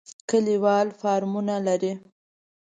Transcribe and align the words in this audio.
کلیوال 0.29 0.87
فارمونه 0.99 1.55
لري. 1.67 1.91